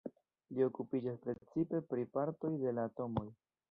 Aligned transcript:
Li 0.55 0.65
okupiĝas 0.67 1.21
precipe 1.27 1.85
pri 1.93 2.09
partoj 2.19 2.55
de 2.67 2.77
la 2.81 2.91
atomoj. 2.95 3.33